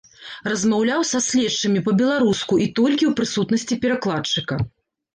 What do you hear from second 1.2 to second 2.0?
следчымі